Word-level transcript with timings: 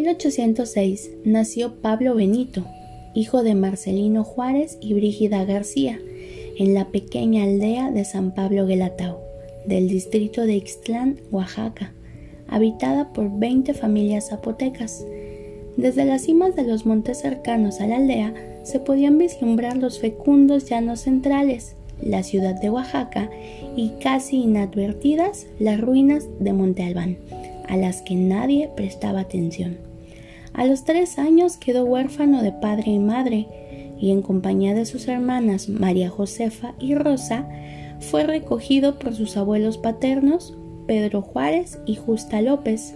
1806 0.00 1.10
nació 1.24 1.80
Pablo 1.80 2.14
Benito, 2.14 2.64
hijo 3.14 3.42
de 3.42 3.56
Marcelino 3.56 4.22
Juárez 4.22 4.78
y 4.80 4.94
Brígida 4.94 5.44
García, 5.44 5.98
en 6.56 6.72
la 6.72 6.88
pequeña 6.88 7.42
aldea 7.42 7.90
de 7.90 8.04
San 8.04 8.32
Pablo 8.32 8.64
Guelatao, 8.64 9.20
del 9.66 9.88
distrito 9.88 10.46
de 10.46 10.54
Ixtlán, 10.54 11.16
Oaxaca, 11.32 11.92
habitada 12.46 13.12
por 13.12 13.40
20 13.40 13.74
familias 13.74 14.28
zapotecas. 14.28 15.04
Desde 15.76 16.04
las 16.04 16.22
cimas 16.22 16.54
de 16.54 16.62
los 16.62 16.86
montes 16.86 17.18
cercanos 17.18 17.80
a 17.80 17.88
la 17.88 17.96
aldea 17.96 18.34
se 18.62 18.78
podían 18.78 19.18
vislumbrar 19.18 19.76
los 19.76 19.98
fecundos 19.98 20.66
llanos 20.66 21.00
centrales, 21.00 21.74
la 22.00 22.22
ciudad 22.22 22.54
de 22.60 22.70
Oaxaca 22.70 23.30
y 23.76 23.90
casi 24.00 24.42
inadvertidas 24.42 25.48
las 25.58 25.80
ruinas 25.80 26.28
de 26.38 26.52
Monte 26.52 26.84
Albán, 26.84 27.18
a 27.66 27.76
las 27.76 28.00
que 28.02 28.14
nadie 28.14 28.70
prestaba 28.76 29.20
atención. 29.20 29.87
A 30.54 30.66
los 30.66 30.84
tres 30.84 31.18
años 31.18 31.56
quedó 31.56 31.84
huérfano 31.84 32.42
de 32.42 32.52
padre 32.52 32.90
y 32.92 32.98
madre, 32.98 33.46
y 34.00 34.10
en 34.10 34.22
compañía 34.22 34.74
de 34.74 34.86
sus 34.86 35.08
hermanas 35.08 35.68
María 35.68 36.08
Josefa 36.08 36.74
y 36.78 36.94
Rosa, 36.94 37.48
fue 38.00 38.24
recogido 38.24 38.98
por 38.98 39.14
sus 39.14 39.36
abuelos 39.36 39.78
paternos, 39.78 40.56
Pedro 40.86 41.20
Juárez 41.20 41.78
y 41.84 41.96
Justa 41.96 42.40
López, 42.40 42.94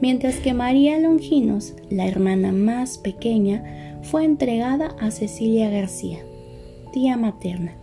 mientras 0.00 0.36
que 0.36 0.54
María 0.54 0.98
Longinos, 0.98 1.74
la 1.88 2.06
hermana 2.06 2.52
más 2.52 2.98
pequeña, 2.98 3.98
fue 4.02 4.24
entregada 4.24 4.96
a 4.98 5.10
Cecilia 5.10 5.70
García, 5.70 6.18
tía 6.92 7.16
materna. 7.16 7.74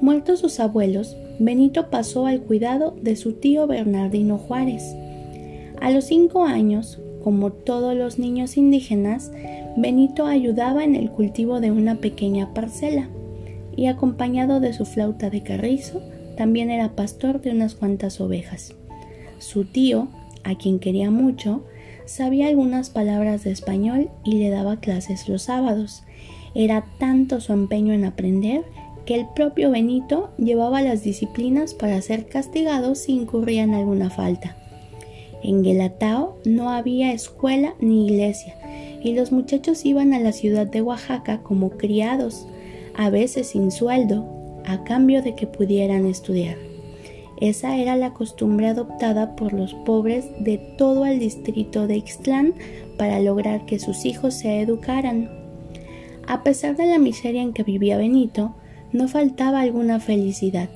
Muertos 0.00 0.40
sus 0.40 0.60
abuelos, 0.60 1.16
Benito 1.40 1.90
pasó 1.90 2.26
al 2.26 2.40
cuidado 2.40 2.96
de 3.02 3.16
su 3.16 3.32
tío 3.34 3.66
Bernardino 3.66 4.38
Juárez. 4.38 4.82
A 5.80 5.90
los 5.90 6.04
cinco 6.04 6.44
años, 6.44 7.00
como 7.28 7.52
todos 7.52 7.94
los 7.94 8.18
niños 8.18 8.56
indígenas, 8.56 9.30
Benito 9.76 10.24
ayudaba 10.24 10.82
en 10.82 10.94
el 10.94 11.10
cultivo 11.10 11.60
de 11.60 11.70
una 11.70 11.96
pequeña 11.96 12.54
parcela 12.54 13.10
y 13.76 13.84
acompañado 13.84 14.60
de 14.60 14.72
su 14.72 14.86
flauta 14.86 15.28
de 15.28 15.42
carrizo, 15.42 16.00
también 16.38 16.70
era 16.70 16.96
pastor 16.96 17.42
de 17.42 17.50
unas 17.50 17.74
cuantas 17.74 18.18
ovejas. 18.22 18.72
Su 19.40 19.66
tío, 19.66 20.08
a 20.42 20.56
quien 20.56 20.78
quería 20.78 21.10
mucho, 21.10 21.66
sabía 22.06 22.48
algunas 22.48 22.88
palabras 22.88 23.44
de 23.44 23.50
español 23.50 24.08
y 24.24 24.38
le 24.38 24.48
daba 24.48 24.80
clases 24.80 25.28
los 25.28 25.42
sábados. 25.42 26.04
Era 26.54 26.86
tanto 26.98 27.42
su 27.42 27.52
empeño 27.52 27.92
en 27.92 28.06
aprender 28.06 28.64
que 29.04 29.16
el 29.16 29.26
propio 29.36 29.70
Benito 29.70 30.30
llevaba 30.38 30.80
las 30.80 31.02
disciplinas 31.02 31.74
para 31.74 32.00
ser 32.00 32.26
castigado 32.26 32.94
si 32.94 33.12
incurría 33.12 33.64
en 33.64 33.74
alguna 33.74 34.08
falta. 34.08 34.56
En 35.42 35.62
Guelatao 35.62 36.38
no 36.44 36.70
había 36.70 37.12
escuela 37.12 37.74
ni 37.80 38.06
iglesia, 38.06 38.56
y 39.02 39.14
los 39.14 39.32
muchachos 39.32 39.84
iban 39.84 40.12
a 40.12 40.18
la 40.18 40.32
ciudad 40.32 40.66
de 40.66 40.82
Oaxaca 40.82 41.42
como 41.42 41.70
criados, 41.70 42.46
a 42.96 43.10
veces 43.10 43.48
sin 43.48 43.70
sueldo, 43.70 44.26
a 44.64 44.84
cambio 44.84 45.22
de 45.22 45.34
que 45.34 45.46
pudieran 45.46 46.06
estudiar. 46.06 46.56
Esa 47.40 47.76
era 47.76 47.96
la 47.96 48.14
costumbre 48.14 48.66
adoptada 48.66 49.36
por 49.36 49.52
los 49.52 49.74
pobres 49.74 50.26
de 50.40 50.58
todo 50.58 51.06
el 51.06 51.20
distrito 51.20 51.86
de 51.86 51.96
Ixtlán 51.96 52.54
para 52.96 53.20
lograr 53.20 53.64
que 53.64 53.78
sus 53.78 54.04
hijos 54.04 54.34
se 54.34 54.60
educaran. 54.60 55.30
A 56.26 56.42
pesar 56.42 56.76
de 56.76 56.86
la 56.86 56.98
miseria 56.98 57.42
en 57.42 57.52
que 57.52 57.62
vivía 57.62 57.96
Benito, 57.96 58.54
no 58.92 59.06
faltaba 59.06 59.60
alguna 59.60 60.00
felicidad. 60.00 60.68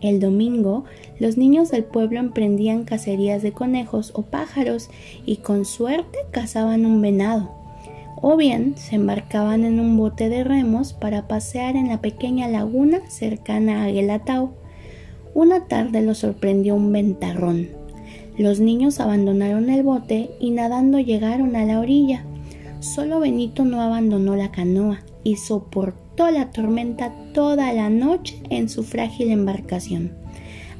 El 0.00 0.18
domingo, 0.18 0.84
los 1.18 1.36
niños 1.36 1.70
del 1.70 1.84
pueblo 1.84 2.20
emprendían 2.20 2.84
cacerías 2.84 3.42
de 3.42 3.52
conejos 3.52 4.12
o 4.14 4.22
pájaros 4.22 4.88
y 5.26 5.36
con 5.36 5.66
suerte 5.66 6.18
cazaban 6.30 6.86
un 6.86 7.02
venado. 7.02 7.50
O 8.22 8.36
bien 8.36 8.76
se 8.76 8.96
embarcaban 8.96 9.64
en 9.64 9.78
un 9.78 9.96
bote 9.98 10.30
de 10.30 10.42
remos 10.42 10.94
para 10.94 11.28
pasear 11.28 11.76
en 11.76 11.88
la 11.88 12.00
pequeña 12.00 12.48
laguna 12.48 13.00
cercana 13.10 13.84
a 13.84 13.88
Guelatao. 13.88 14.54
Una 15.34 15.66
tarde 15.66 16.00
los 16.02 16.18
sorprendió 16.18 16.74
un 16.74 16.92
ventarrón. 16.92 17.68
Los 18.38 18.58
niños 18.58 19.00
abandonaron 19.00 19.68
el 19.68 19.82
bote 19.82 20.30
y 20.40 20.50
nadando 20.50 20.98
llegaron 20.98 21.56
a 21.56 21.66
la 21.66 21.78
orilla. 21.78 22.24
Solo 22.80 23.20
Benito 23.20 23.66
no 23.66 23.82
abandonó 23.82 24.34
la 24.34 24.50
canoa 24.50 25.00
y 25.24 25.36
soportó 25.36 26.30
la 26.30 26.50
tormenta 26.50 27.14
toda 27.32 27.72
la 27.72 27.90
noche 27.90 28.42
en 28.50 28.68
su 28.68 28.82
frágil 28.82 29.30
embarcación. 29.30 30.12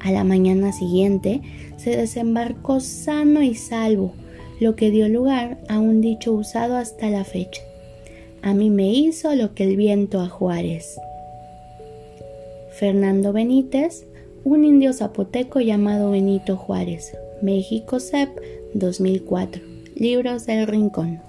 A 0.00 0.10
la 0.10 0.24
mañana 0.24 0.72
siguiente 0.72 1.42
se 1.76 1.96
desembarcó 1.96 2.80
sano 2.80 3.42
y 3.42 3.54
salvo, 3.54 4.12
lo 4.60 4.76
que 4.76 4.90
dio 4.90 5.08
lugar 5.08 5.58
a 5.68 5.78
un 5.78 6.00
dicho 6.00 6.32
usado 6.32 6.76
hasta 6.76 7.10
la 7.10 7.24
fecha. 7.24 7.62
A 8.42 8.54
mí 8.54 8.70
me 8.70 8.90
hizo 8.92 9.34
lo 9.34 9.54
que 9.54 9.64
el 9.64 9.76
viento 9.76 10.20
a 10.20 10.28
Juárez. 10.28 10.98
Fernando 12.70 13.32
Benítez, 13.32 14.06
un 14.44 14.64
indio 14.64 14.92
zapoteco 14.94 15.60
llamado 15.60 16.10
Benito 16.10 16.56
Juárez, 16.56 17.12
México 17.42 18.00
CEP 18.00 18.30
2004, 18.74 19.62
Libros 19.96 20.46
del 20.46 20.66
Rincón. 20.66 21.20